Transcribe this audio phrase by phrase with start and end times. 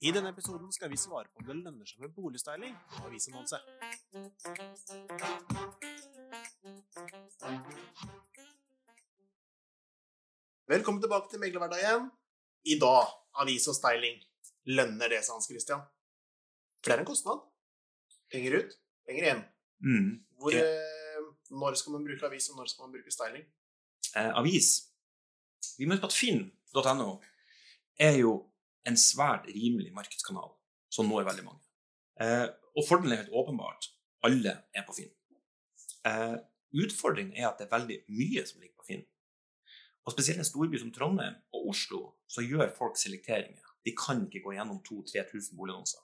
[0.00, 3.62] I denne episoden skal vi svare på om det lønner seg med boligstyling og avisannonse.
[10.68, 12.08] Velkommen tilbake til Meglerhverdagen.
[12.64, 13.06] I dag
[13.42, 14.18] avis og styling.
[14.76, 15.82] Lønner det seg, Hans Christian?
[16.82, 17.42] For det er en kostnad.
[18.32, 18.72] Penger ut,
[19.06, 19.42] penger igjen.
[19.86, 20.08] Mm.
[20.40, 20.64] Hvor, Ja.
[20.64, 23.44] eh, når skal man bruke avis, og når skal man bruke styling?
[24.16, 24.88] Eh, avis.
[25.78, 27.20] Vi må huske på at finn.no
[27.98, 28.32] er jo
[28.86, 30.52] en svært rimelig markedskanal
[30.92, 31.62] som når veldig mange.
[32.22, 33.90] Eh, og fordelen er helt åpenbart.
[34.26, 35.12] Alle er på Finn.
[36.06, 36.36] Eh,
[36.84, 39.04] utfordringen er at det er veldig mye som ligger på Finn.
[40.06, 43.62] Og spesielt i en storby som Trondheim og Oslo så gjør folk selekteringer.
[43.86, 46.02] De kan ikke gå gjennom 2000-3000 boligannonser.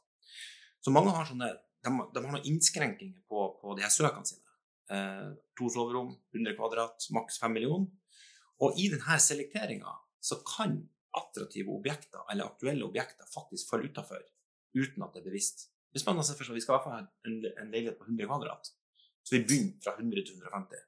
[0.82, 1.50] Så mange har sånne,
[1.86, 4.42] de, de har noen innskrenkninger på, på de her søkene sine.
[4.92, 7.90] Eh, to soverom, 100 kvadrat, maks 5 millioner.
[8.62, 10.80] Og i denne selekteringa så kan
[11.18, 14.22] attraktive objekter eller aktuelle objekter faktisk faller utafor
[14.72, 15.68] uten at det er bevisst.
[15.92, 18.70] Hvis man ser for seg vi skal ha en, leilighet på 100 kvadrat,
[19.22, 20.86] så vi begynner fra 100 til 150.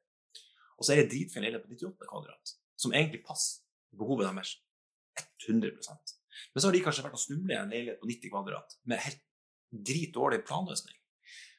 [0.78, 3.62] Og så er det dritfin leilighet på 98 kvadrat, som egentlig passer
[3.94, 4.56] behovet deres
[5.44, 6.14] 100%
[6.55, 9.03] Men så har de kanskje vært og snublet i en leilighet på 90 kvadrat med
[9.05, 9.22] helt
[9.75, 10.97] dritdårlig planløsning.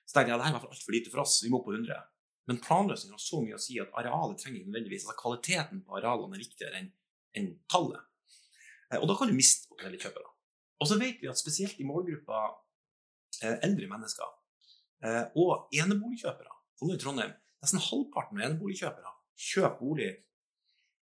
[0.05, 1.73] Så tenker jeg at det her er fall altfor lite for oss, vi må på
[1.75, 1.95] 100.
[2.49, 5.97] Men planløsning har så mye å si at arealet trenger ikke nødvendigvis altså Kvaliteten på
[5.99, 6.91] arealene er viktigere enn
[7.35, 7.99] enn tallet.
[8.91, 10.31] Eh, Og da kan du miste potensielle kjøpere.
[10.81, 12.41] Og så vet vi at spesielt i målgruppa
[13.43, 14.27] eh, eldre mennesker
[15.05, 16.51] eh, og eneboligkjøpere
[16.85, 17.31] i Trondheim,
[17.63, 20.09] Nesten halvparten av eneboligkjøpere kjøper bolig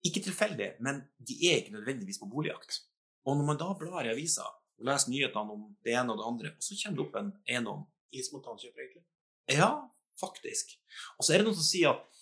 [0.06, 2.84] ikke tilfeldig, men de er ikke nødvendigvis på boligjakt.
[3.26, 6.28] Og når man da blar i avisa og leser nyhetene om det ene og det
[6.30, 7.82] andre, og så kommer det opp en eiendom
[8.14, 9.04] I spontankjøp, egentlig.
[9.52, 9.72] ja,
[10.22, 10.78] faktisk.
[11.18, 12.15] Og så er det noen som sier at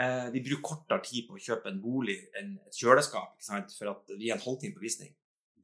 [0.00, 4.14] eh, de bruker kortere tid på å kjøpe en bolig enn et kjøleskap for at
[4.14, 5.12] vi er en halvtime på visning.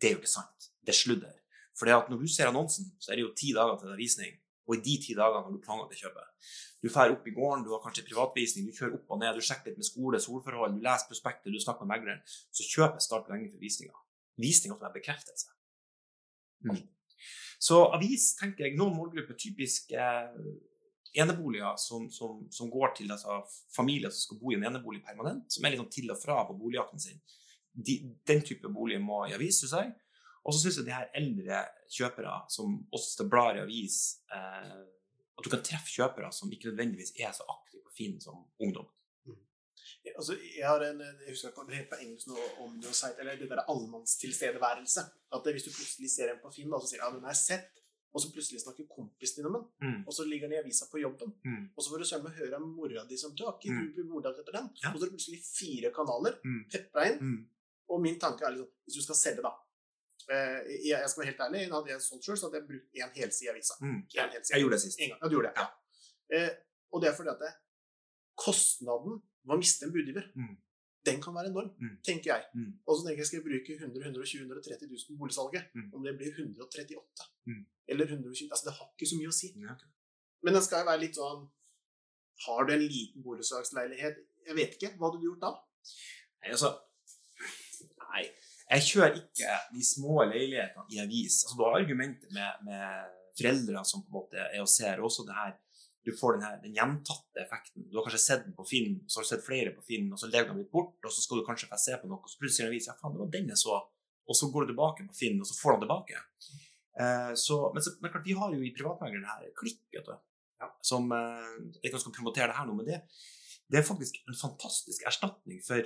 [0.01, 0.71] Det er jo ikke sant.
[0.81, 1.37] Det er sludder.
[1.79, 4.37] For når du ser annonsen, så er det jo ti dager til det er visning.
[4.69, 6.25] Og i de ti dagene har du planlagt å kjøpe.
[6.81, 9.45] Du drar opp i gården, du har kanskje privatvisning, du kjører opp og ned, du
[9.45, 12.23] sjekker litt med skole, solforhold, du leser prospektet, du snakker med megleren.
[12.55, 14.05] Så kjøpet starter lenge før visninga.
[14.41, 15.51] Visning også er bekreftelse.
[16.69, 16.81] Mm.
[17.61, 20.31] Så avis, tenker jeg, noen målgrupper, typisk eh,
[21.13, 23.41] eneboliger som, som, som går til altså,
[23.75, 26.45] familier som skal bo i en enebolig permanent, som er litt sånn til og fra
[26.49, 27.19] på boligjakten sin.
[27.73, 29.93] De, den type bolig må i avis, syns jeg.
[30.45, 33.99] Og så syns jeg de her eldre kjøpere som også blar i avis,
[34.35, 34.79] eh,
[35.41, 38.89] at du kan treffe kjøpere som ikke nødvendigvis er så aktive på Finn som ungdom.
[40.17, 42.37] Altså, jeg har en, jeg husker ikke hva det heter på engelsk nå,
[42.81, 45.05] det, eller det der allemannstilstedeværelse.
[45.37, 47.83] At hvis du plutselig ser en på Finn, og så sier ja, den er sett,
[48.13, 50.05] og så plutselig snakker kompisen din om den, Mm.
[50.07, 51.71] og så ligger den i avisa på jobben, Mm.
[51.77, 53.95] og så får du søren meg høre av mora di som har ikke Mm.
[53.97, 54.91] du morddag etter den, Ja.
[54.93, 56.65] og så er det plutselig fire kanaler, Mm.
[56.71, 57.47] pepra inn, Mm.
[57.89, 59.53] og min tanke er liksom, hvis du skal selge da,
[60.29, 62.89] eh, jeg, jeg skal være helt ærlig, hadde jeg solgt sjøl, så hadde jeg brukt
[62.95, 63.75] en helside i avisa.
[63.81, 64.07] Mm.
[64.15, 64.99] Jeg gjorde det sist.
[65.01, 65.19] En gang.
[65.23, 65.67] Ja, du gjorde det, ja.
[66.37, 66.51] Eh,
[66.93, 67.53] og det er fordi at det,
[68.37, 70.31] kostnaden ved å miste en budgiver.
[71.07, 71.97] Den kan være enorm, Mm.
[72.05, 72.45] tenker jeg.
[72.55, 72.73] Mm.
[72.87, 75.65] Og så tenker jeg, skal jeg bruke 100 120 130 000 på boligsalget?
[75.75, 75.95] Mm.
[75.95, 77.65] Om det blir 138 Mm.
[77.89, 79.49] eller 120 Altså, det har ikke så mye å si.
[79.57, 79.89] Ja, okay.
[80.43, 81.49] Men den skal jo være litt sånn
[82.47, 84.17] Har du en liten borettslagsleilighet?
[84.47, 84.91] Jeg vet ikke.
[84.97, 85.51] Hva hadde du gjort da?
[86.43, 86.71] Nei, altså
[88.13, 88.23] Nei.
[88.71, 91.41] Jeg kjører ikke de små leilighetene i avis.
[91.45, 95.25] Altså, du har argumenter med, med foreldre som på en måte er og ser, også
[95.27, 95.53] det her
[96.07, 97.85] du får den, her, den gjentatte effekten.
[97.91, 100.21] Du har kanskje sett den på Finn, så har du sett flere på Finn, og
[100.21, 102.33] så legger de litt bort, og så skal du kanskje få se på noe, og
[102.33, 103.77] så plutselig ser du en avis, ja faen, det var den jeg så,
[104.31, 106.23] og så går du tilbake på Finn, og så får du den tilbake.
[107.01, 110.17] Eh, så, men, så, men klart, vi har jo i privatmegleren her klikk, vet du,
[110.85, 113.03] som eh, Jeg kan skal promotere det her nå, men det,
[113.71, 115.85] det er faktisk en fantastisk erstatning for,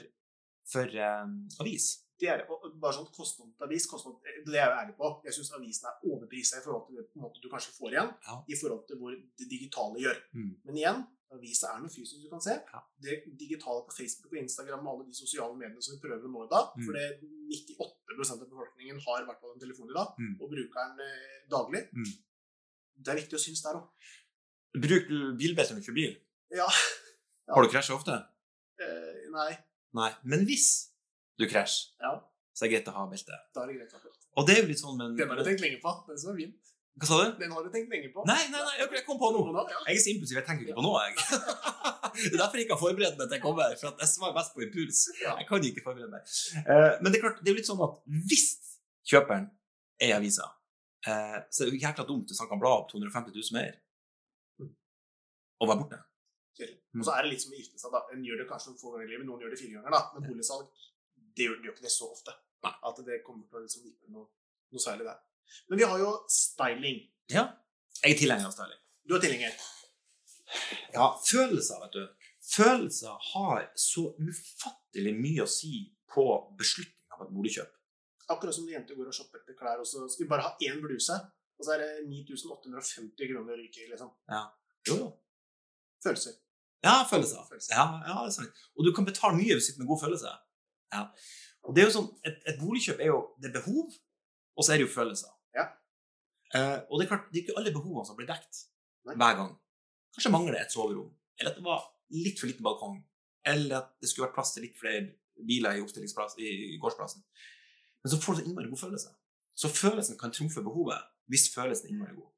[0.73, 2.01] for um, avis.
[2.21, 5.09] Det er og bare sånn kostnadsavis, kostnad, det er jeg ærlig på.
[5.27, 8.37] Jeg syns avisen er overprisa i forhold til det du kanskje får igjen, Ja.
[8.49, 10.21] i forhold til hvor det digitale gjør.
[10.33, 10.53] Mm.
[10.65, 11.01] Men igjen,
[11.35, 12.55] avisa er noe fysisk du kan se.
[12.73, 12.81] Ja.
[13.03, 16.31] Det digitale på Facebook og Instagram og alle de sosiale mediene som vi prøver å
[16.31, 16.85] nå i dag, Mm.
[16.87, 17.07] for det
[17.51, 20.35] 98% av befolkningen har i hvert fall en telefon i dag, Mm.
[20.41, 21.83] og bruker den eh, daglig.
[21.93, 22.13] Mm.
[23.03, 23.89] Det er viktig å synes der òg.
[24.75, 26.17] Bruker du bilbelte når du kjører bil?
[26.55, 26.69] Ja.
[27.55, 28.15] Har du krasja ofte?
[28.81, 29.53] Eh, nei.
[29.95, 30.11] Nei.
[30.25, 30.69] Men hvis
[31.39, 32.17] du krasjer, Ja,
[32.55, 33.39] så er det greit å ha belte.
[33.55, 33.95] da er det greit.
[33.95, 34.21] akkurat.
[34.37, 35.93] Og det er jo litt sånn, men Den har du tenkt lenge på.
[36.09, 36.55] Den som er fin.
[36.95, 37.39] Hva sa du?
[37.39, 38.23] Den har du tenkt lenge på.
[38.27, 39.65] Nei, nei, nei, jeg kom på noe.
[39.89, 41.17] Jeg er så impulsiv, jeg tenker ikke på noe, jeg.
[42.15, 44.37] det er derfor jeg ikke har forberedt meg til jeg kommer, for at jeg svarer
[44.37, 45.01] best på impuls.
[45.23, 46.23] Jeg kan ikke forberede meg.
[46.63, 47.99] Eh, men det er klart, det er jo litt sånn at
[48.31, 48.47] hvis
[49.11, 49.49] kjøperen
[49.99, 50.47] er i avisa,
[51.11, 53.75] eh, så er det jo jækla dumt hvis han kan bla opp 250 000 mer
[55.63, 55.99] og være borte.
[56.55, 56.79] Tydelig.
[56.95, 57.01] Mm.
[57.03, 57.95] Og så er det litt som å gifte seg.
[57.95, 58.01] da.
[58.15, 59.95] En gjør det kanskje noen få ganger i livet, noen gjør det fire ganger.
[59.97, 60.03] da.
[60.15, 60.69] Men boligsalg
[61.35, 62.35] det gjør, det gjør ikke det så ofte.
[62.65, 64.29] At det kommer til å liksom vippe noe,
[64.73, 65.21] noe særlig der.
[65.69, 67.01] Men vi har jo styling.
[67.33, 67.49] Ja.
[68.01, 68.81] Jeg er tilhenger av styling.
[69.05, 69.57] Du er tilhenger.
[70.95, 72.31] Ja, følelser, vet du.
[72.45, 76.25] Følelser har så ufattelig mye å si på
[76.59, 77.73] beslutningen av et boligkjøp.
[78.33, 80.55] Akkurat som når jenter går og shopper etter klær, og så skal vi bare ha
[80.65, 81.17] én bluse,
[81.59, 84.13] og så er det 9850 kroner ryker, liksom.
[84.31, 84.47] Ja.
[84.89, 85.11] Jo, jo.
[86.05, 86.39] Følelser.
[86.85, 87.47] Ja, følelser.
[87.49, 87.73] Følelser.
[87.75, 88.65] Ja, ja, det er sant.
[88.77, 90.35] Og du kan betale mye hvis du sitter med god følelse.
[90.95, 91.07] Ja.
[91.65, 93.95] Og det er jo sånn, et, et boligkjøp er jo det er behov,
[94.55, 95.33] og så er det jo følelser.
[95.57, 95.67] Ja.
[96.55, 98.67] Eh, og det er klart, det er ikke alle behovene som blir dekt
[99.09, 99.17] Nei.
[99.17, 99.55] hver gang.
[100.15, 101.09] Kanskje mangler det et soverom,
[101.41, 103.01] eller at det var litt for liten balkong,
[103.49, 105.07] eller at det skulle vært plass til litt flere
[105.49, 105.83] biler i,
[106.45, 107.25] i, i gårdsplassen.
[108.05, 109.11] Men så får du så innmari god følelse.
[109.57, 112.31] Så følelsen kan trumfe behovet hvis følelsen er innmari god.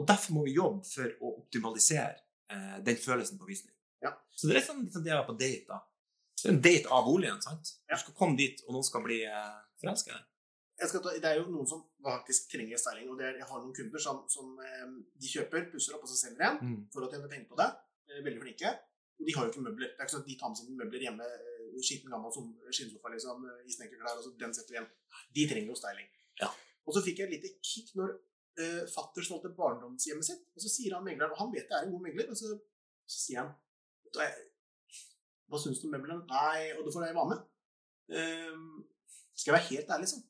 [0.00, 2.16] Og derfor må vi jobbe for å optimalisere
[2.50, 3.71] eh, den følelsen på visning.
[4.42, 5.76] Så det er litt sånn, litt sånn det å være på date, da.
[6.42, 7.68] Det er en date av oljen, sant?
[7.86, 10.28] Du skal komme dit, og noen skal bli eh, forelska i deg.
[11.22, 14.02] Det er jo noen som faktisk trenger styling, og det er, jeg har noen kunder
[14.02, 14.88] som, som eh,
[15.22, 17.68] de kjøper, pusser opp og så selger igjen for å tjene penger på det.
[18.26, 18.72] Veldig flinke.
[19.20, 19.92] Og de har jo ikke møbler.
[19.92, 22.50] Det er ikke sånn at de tar med sine møbler hjemme, eh, skitten gammel som-
[22.74, 24.90] skinnsofa liksom, eh, i snekkerklær, og så den setter vi igjen.
[25.38, 26.10] De trenger jo styling.
[26.42, 26.50] Ja.
[26.82, 28.16] Og så fikk jeg et lite kick når
[28.58, 31.86] uh, fatter solgte barndomshjemmet sitt, og så sier han megleren, og han vet det er
[31.86, 32.50] en god megler, og så,
[33.06, 33.54] så sier han
[34.12, 34.48] «Vet du hva, jeg-
[35.48, 36.26] Hva syns du om møblene?
[36.28, 37.40] Nei, og da får jeg være med.
[38.18, 38.84] Ehm,
[39.34, 40.22] skal jeg være helt ærlig, sånn.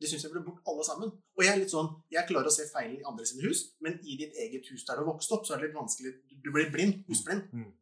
[0.00, 1.10] De syns jeg burde bort alle sammen.
[1.36, 3.98] Og jeg er litt sånn, jeg klarer å se feilen i andre sine hus, men
[4.06, 6.12] i ditt eget hus der du har vokst opp, så er det litt vanskelig.
[6.28, 7.04] Du- Du blir blind.
[7.08, 7.50] Husblind.
[7.52, 7.72] Mm.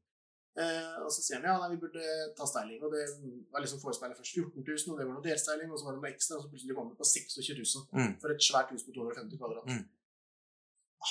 [0.58, 2.80] Uh, og så sier han ja, nei, vi burde ta styling.
[2.82, 3.04] Og det
[3.52, 6.00] var liksom forespeilet først 14 000, og det var noe delstyling, og så var det
[6.02, 8.20] noe ekstra, og så plutselig kom det på 26 000 Mm.
[8.20, 9.66] for et svært hus på 250 kvadrat.
[9.68, 9.84] Mm.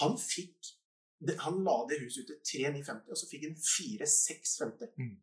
[0.01, 0.57] Han fikk
[1.21, 2.39] det, Han la det huset ut til
[2.73, 4.91] 3950, og så fikk han 4650.
[4.99, 5.15] Mm.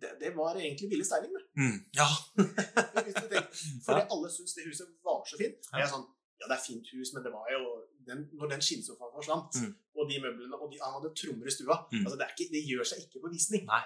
[0.00, 1.44] Det, det var egentlig billig steiling, det.
[1.60, 1.78] Mm.
[1.94, 2.06] Ja.
[3.86, 5.60] Fordi alle syntes det huset var så fint.
[5.72, 5.78] Og Ja.
[5.78, 6.08] jeg er sånn
[6.40, 7.60] Ja, det er fint hus, men det var jo
[8.08, 9.74] den, Når den skinnsofaen forsvant, Mm.
[9.98, 12.06] og de møblene Og de, han hadde trommer i stua Mm.
[12.06, 13.66] altså det, er ikke, det gjør seg ikke på visning.
[13.66, 13.82] Nei.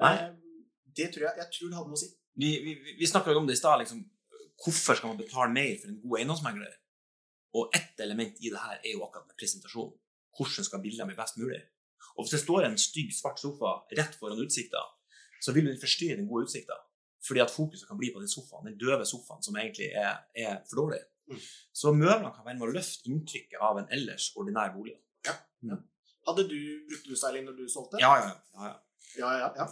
[0.00, 0.14] Nei.
[0.14, 0.30] Eh,
[0.96, 2.08] det tror jeg Jeg tror det hadde noe å si.
[2.36, 3.78] Vi, vi, vi snakka jo om det i stad.
[3.82, 4.00] Liksom,
[4.64, 6.74] hvorfor skal man betale mer for en god eiendomsmegler?
[7.54, 9.92] Og ett element i det her er jo akkurat med presentasjon.
[10.36, 11.60] Hvordan skal bildene bli best mulig?
[12.14, 14.82] Og hvis det står en stygg, svart sofa rett foran utsikta,
[15.42, 16.76] så vil den forstyrre den gode utsikta.
[17.24, 20.60] Fordi at fokuset kan bli på den sofaen, den døve sofaen, som egentlig er, er
[20.68, 21.00] for dårlig.
[21.30, 21.40] Mm.
[21.72, 24.96] Så møblene kan være med å løfte inntrykket av en ellers ordinær bolig.
[26.24, 26.58] Hadde du
[26.88, 28.00] brukt du styling når du solgte?
[28.00, 28.68] Ja, ja, ja.
[28.68, 28.74] ja.
[29.20, 29.66] ja, ja, ja.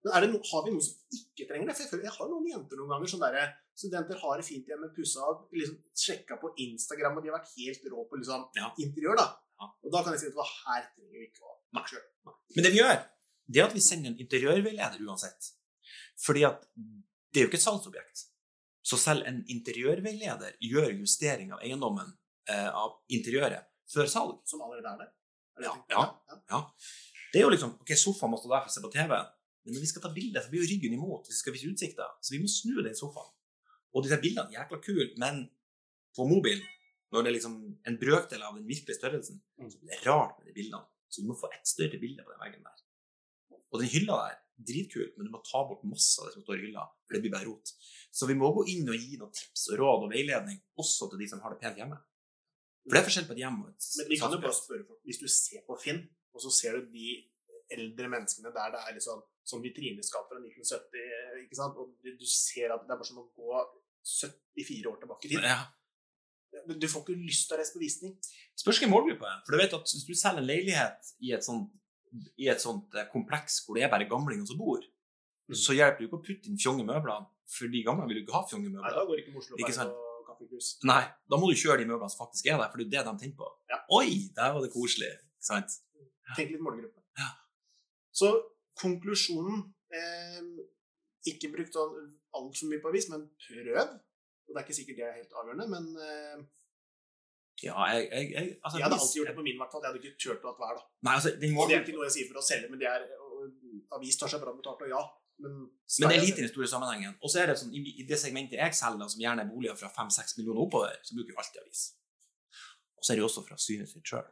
[0.00, 1.74] Men det no, har vi noen som ikke trenger det?
[1.76, 3.42] For jeg, føler, jeg har noen jenter noen ganger som derre
[3.80, 7.52] Studenter har det fint hjemme, pussa opp, liksom sjekka på Instagram, og de har vært
[7.54, 8.66] helt rå på liksom, Ja.
[8.84, 9.24] interiør, da.
[9.60, 12.34] Og da kan jeg si at hva her trenger vi ikke å kjøpe.
[12.56, 13.00] Men det vi gjør,
[13.50, 15.52] det er at vi sender en interiørveileder uansett.
[16.24, 16.64] Fordi at
[17.30, 18.24] det er jo ikke et salgsobjekt.
[18.86, 22.14] Så selv en interiørveileder gjør justering av eiendommen,
[22.48, 24.40] eh, av interiøret, før salg.
[24.48, 25.12] Som allerede er der.
[25.56, 26.60] Er det Ja, ja, ja.
[27.32, 29.12] Det er jo liksom Ok, sofaen må stå der for å se på TV,
[29.64, 31.70] men når vi skal ta bilde, så blir jo ryggen imot hvis vi skal vise
[31.70, 32.06] utsikta.
[32.24, 33.30] Så vi må snu den sofaen.
[33.94, 35.44] Og disse bildene er jækla kule, men
[36.16, 36.62] på mobilen,
[37.12, 37.54] når det er liksom
[37.86, 39.70] en brøkdel av den virkelige størrelsen, Mm.
[39.70, 40.86] så blir det rart med de bildene.
[41.10, 42.84] Så du må få et større bilde på den veggen der.
[43.72, 46.58] Og den hylla der, dritkul, men du må ta bort masse av det som står
[46.60, 47.72] i hylla, for det blir bare rot.
[48.12, 51.18] Så vi må gå inn og gi noen tips og råd og veiledning, også til
[51.22, 51.96] de som har det pent hjemme.
[52.84, 54.84] For det er forskjell på et hjem og et Men vi kan jo bare spørre
[54.88, 56.00] folk Hvis du ser på Finn,
[56.34, 57.08] og så ser du de
[57.70, 61.76] eldre menneskene der det er liksom som vitrineskap fra 1970, ikke sant?
[61.76, 63.50] og du du ser at det er bare som å gå
[64.04, 65.44] 74 år tilbake i tid.
[65.44, 65.60] Ja.
[66.66, 68.14] Du får ikke lyst til å reise på visning.
[68.58, 69.42] Spørs hvilken målgruppe er.
[69.46, 71.70] For du vet at hvis du selger en leilighet i et sånt,
[72.38, 74.82] i et sånt eh, kompleks hvor det er bare gamlinger som bor,
[75.50, 75.56] Mm.
[75.58, 78.36] så hjelper det ikke å putte inn fjonge møbler, for de gamle vil jo ikke
[78.36, 79.72] ha fjonge Nei, da går ikke Oslo Ikke
[80.28, 80.68] kaffekrus.
[80.86, 83.02] Nei, da må du kjøre de møblene som faktisk er der, for det er det
[83.08, 83.48] de tenker på.
[83.72, 83.80] Ja.
[83.98, 85.10] Oi, der var det koselig.
[85.10, 85.74] Ikke sant?
[86.36, 87.02] Tenk litt målgruppe.
[87.18, 87.32] Ja.
[88.14, 88.30] Så
[88.78, 90.38] konklusjonen eh,
[91.34, 91.98] Ikke brukt sånn
[92.38, 93.98] altfor mye på avis, men prøv.
[94.50, 96.40] Og det er ikke sikkert det er helt avgjørende, men eh,
[97.62, 99.82] Ja, jeg, jeg, jeg, altså, jeg hadde alltid gjort det på min, hvert fall.
[99.84, 100.84] Jeg hadde ikke kjørt på at hver, da.
[101.06, 101.66] Nei, altså, det, må...
[101.70, 103.04] det er ikke noe jeg sier for å selge, men det er
[103.96, 105.00] Avis tar seg bra betalt, og ja.
[105.40, 107.14] Men, men det er lite i den store sammenhengen.
[107.24, 109.78] Og så er det sånn, i, i det segmentet jeg selger, som gjerne er boliger
[109.78, 111.84] fra 5-6 millioner oppover, så bruker jeg alltid avis.
[113.00, 114.26] Og så er det jo også fra synet sitt sjøl.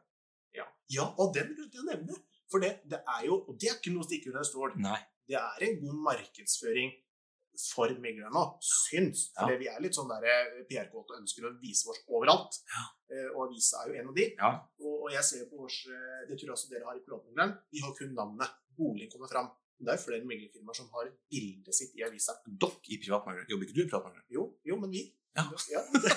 [0.56, 2.18] Ja, ja og den glemte jeg å nevne.
[2.48, 4.76] For det, det er jo Og det er ikke noe å stikke under stål.
[4.80, 4.98] Nei.
[5.28, 6.94] Det er en god markedsføring
[7.74, 9.28] for meglerne nå, syns.
[9.34, 9.46] Ja.
[9.46, 12.60] For vi er litt sånn der eh, PR-kåte og ønsker å vise oss overalt.
[12.70, 12.84] Ja.
[13.10, 14.26] Eh, Og avisa er jo en av de.
[14.38, 14.50] Ja.
[14.82, 17.56] Og, og jeg ser på vårs eh, Det tror jeg også dere har i privatmegleren.
[17.74, 18.54] Vi har kun navnet.
[18.78, 19.50] Boligen kommer fram.
[19.78, 22.34] Det er flere meglerfirmaer som har bildet sitt i avisa.
[22.46, 23.50] Dere i privatmegleren.
[23.50, 24.26] jobber ikke du i privatmegleren?
[24.34, 25.04] Jo, jo, men vi.
[25.38, 25.44] Ja.
[25.74, 26.14] ja det,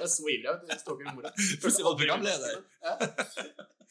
[0.00, 0.48] er så ivrig.
[0.70, 1.32] jeg stalker mora.
[1.36, 2.62] Plutselig var du programleder.
[2.84, 2.96] Ja.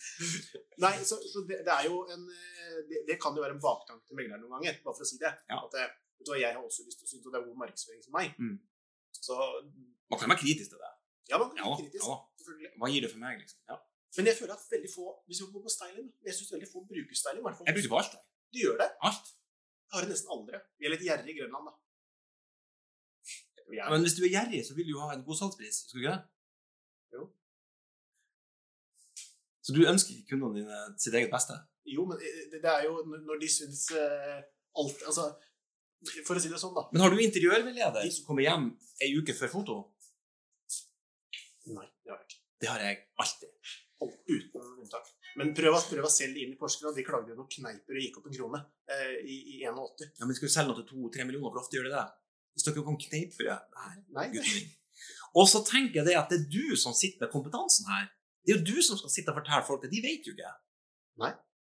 [0.84, 3.63] Nei, så, så det, det er jo en eh, det, det kan jo være en
[3.63, 5.31] baktanke til megleren noen ganger, bare for å si det.
[5.51, 5.60] Ja.
[5.65, 5.86] At det,
[6.17, 8.03] vet du hva, jeg har også lyst til å synes at det er god markedsføring
[8.05, 8.34] for meg.
[8.41, 8.58] Mm.
[9.22, 9.38] Så
[10.12, 10.91] Man kan være kritisk til det.
[11.31, 12.72] ja, man kan Ja, være kritisk, ja.
[12.81, 13.60] Hva gir det for meg, liksom?
[13.70, 13.77] Ja.
[14.17, 16.81] Men jeg føler at veldig få hvis vi går på styling, jeg synes veldig få
[16.89, 17.43] bruker styling.
[17.46, 17.67] Hvertfall.
[17.70, 18.15] Jeg bruker på alt.
[18.51, 18.89] Du gjør det.
[19.08, 19.29] Alt.
[19.88, 20.60] Jeg har det nesten aldri.
[20.79, 21.77] Vi er litt gjerrige i Grønland, da.
[23.77, 25.77] Ja, men hvis du er gjerrig, så vil du jo ha en god salgspris.
[25.88, 26.24] Skal du ikke det?
[27.15, 27.27] Jo.
[29.62, 31.58] Så du ønsker ikke kundene dine sitt eget beste?
[31.89, 34.41] Jo, men eh, det, er jo når de syns eh,
[34.82, 35.27] alt Altså,
[36.25, 36.88] for å si det sånn, da.
[36.94, 38.72] Men har du interiørveileder som kommer hjem
[39.06, 39.80] ei uke før foto?
[41.70, 42.39] Nei, det har jeg ikke.
[42.62, 43.74] Det har jeg alltid.
[44.01, 45.12] Alt uten unntak.
[45.39, 46.96] Men prøv, prøv å selge inn i Porsgrunn.
[46.96, 50.10] De klagde jo noen kneiper og gikk opp en krone eh, i, i 81.
[50.18, 52.08] Ja, men skal du selge noe til to-tre millioner, hvor ofte gjør de det?
[52.51, 54.74] Hvis dere kan kneipe det Nei, Nei, gutten min.
[55.39, 58.10] Og så tenker jeg det at det er du som sitter med kompetansen her.
[58.41, 59.91] Det er jo du som skal sitte og fortelle folk det.
[59.93, 60.53] De vet jo ikke.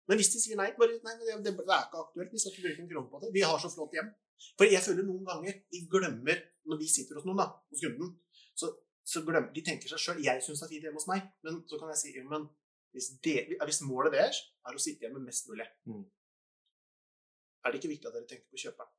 [0.05, 2.33] Men hvis de sier nei, bare nei, det, det, er ikke aktuelt.
[2.33, 3.31] Vi skal ikke bruke en krone på det.
[3.33, 4.11] Vi har så flott hjem.
[4.59, 8.09] For jeg føler noen ganger de glemmer Når vi sitter hos noen, da, hos kunden,
[8.57, 8.67] så,
[9.05, 11.61] så glemmer de tenker seg sjøl Jeg syns det er fint hjemme hos meg, men
[11.69, 12.47] så kan jeg si jo, men
[12.95, 16.03] hvis, det, hvis målet deres er å sitte hjemme mest mulig, Mm.
[17.63, 18.91] er det ikke viktig at dere tenker på kjøperen?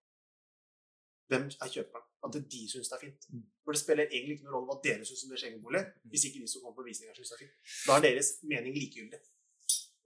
[1.33, 2.06] Hvem er kjøperen?
[2.25, 3.28] At det de syns det er fint.
[3.35, 3.45] Mm.
[3.66, 5.80] For det spiller egentlig ikke noen rolle hva dere syns om det Schengen-bolig,
[6.12, 7.56] hvis ikke de som kommer på visninger, syns det er fint.
[7.82, 9.18] Da er deres mening likegyldig.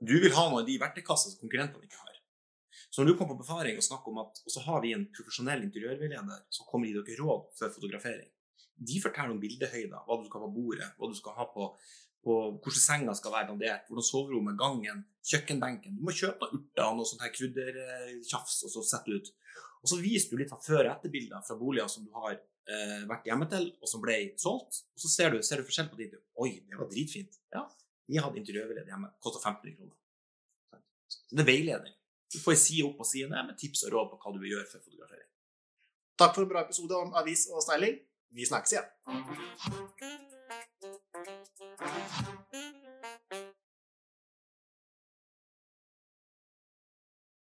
[0.00, 2.16] Du vil ha noe i de verktøykassene som konkurrentene ikke har.
[2.88, 5.04] Så når du kommer på befaring og snakker om at Og så har vi en
[5.14, 8.30] profesjonell interiørveileder som kommer og gir dere råd før fotografering.
[8.90, 11.68] De forteller om bildehøyder, hva du skal ha på bordet, hva du skal ha på,
[12.24, 15.98] på hvordan senga skal være dandert, hvordan soverommet, gangen, kjøkkenbenken.
[16.00, 19.28] Du må kjøpe urter og sånt her kryddertjafs og så sette ut.
[19.84, 22.40] Og så viser du litt av før- og etterbilder fra boliger som du har
[22.70, 24.82] eh, vært hjemme til, og som ble solgt.
[24.94, 26.10] Og så ser du, ser du forskjell på de
[26.40, 27.40] Oi, det var dritfint.
[27.54, 27.66] Ja,
[28.10, 29.12] vi hadde interiørveileder hjemme.
[29.22, 29.96] Kosta 1500 kroner.
[31.10, 31.94] Så det er veiledning.
[32.30, 34.38] Du får ei side opp og side ned med tips og råd på hva du
[34.42, 35.28] vil gjøre for fotografering.
[36.20, 37.96] Takk for en bra episode om avis og styling.
[38.30, 38.88] Vi snakkes igjen.